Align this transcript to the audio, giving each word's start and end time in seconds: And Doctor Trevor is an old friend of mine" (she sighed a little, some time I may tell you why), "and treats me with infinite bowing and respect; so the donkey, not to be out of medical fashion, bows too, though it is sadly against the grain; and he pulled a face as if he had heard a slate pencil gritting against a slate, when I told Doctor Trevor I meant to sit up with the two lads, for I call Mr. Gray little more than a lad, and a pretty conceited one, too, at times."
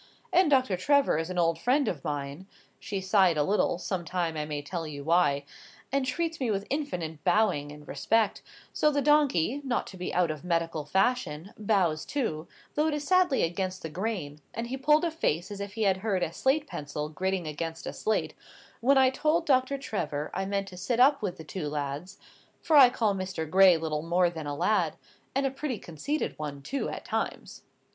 And 0.33 0.49
Doctor 0.49 0.77
Trevor 0.77 1.19
is 1.19 1.29
an 1.29 1.37
old 1.37 1.59
friend 1.59 1.87
of 1.87 2.03
mine" 2.03 2.47
(she 2.79 2.99
sighed 2.99 3.37
a 3.37 3.43
little, 3.43 3.77
some 3.77 4.03
time 4.03 4.35
I 4.35 4.45
may 4.45 4.63
tell 4.63 4.87
you 4.87 5.03
why), 5.03 5.45
"and 5.91 6.07
treats 6.07 6.39
me 6.39 6.49
with 6.49 6.65
infinite 6.71 7.23
bowing 7.23 7.71
and 7.71 7.87
respect; 7.87 8.41
so 8.73 8.89
the 8.89 9.03
donkey, 9.03 9.61
not 9.63 9.85
to 9.85 9.97
be 9.97 10.11
out 10.11 10.31
of 10.31 10.43
medical 10.43 10.85
fashion, 10.85 11.53
bows 11.55 12.03
too, 12.03 12.47
though 12.73 12.87
it 12.87 12.95
is 12.95 13.03
sadly 13.03 13.43
against 13.43 13.83
the 13.83 13.91
grain; 13.91 14.41
and 14.55 14.65
he 14.69 14.75
pulled 14.75 15.05
a 15.05 15.11
face 15.11 15.51
as 15.51 15.59
if 15.61 15.73
he 15.73 15.83
had 15.83 15.97
heard 15.97 16.23
a 16.23 16.33
slate 16.33 16.65
pencil 16.65 17.07
gritting 17.07 17.45
against 17.45 17.85
a 17.85 17.93
slate, 17.93 18.33
when 18.79 18.97
I 18.97 19.11
told 19.11 19.45
Doctor 19.45 19.77
Trevor 19.77 20.31
I 20.33 20.45
meant 20.47 20.67
to 20.69 20.77
sit 20.77 20.99
up 20.99 21.21
with 21.21 21.37
the 21.37 21.43
two 21.43 21.67
lads, 21.69 22.17
for 22.59 22.75
I 22.75 22.89
call 22.89 23.13
Mr. 23.13 23.47
Gray 23.47 23.77
little 23.77 24.01
more 24.01 24.31
than 24.31 24.47
a 24.47 24.55
lad, 24.55 24.95
and 25.35 25.45
a 25.45 25.51
pretty 25.51 25.77
conceited 25.77 26.39
one, 26.39 26.63
too, 26.63 26.89
at 26.89 27.05
times." 27.05 27.61